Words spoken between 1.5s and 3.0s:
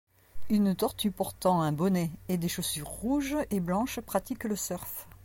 un bonnet et des chaussures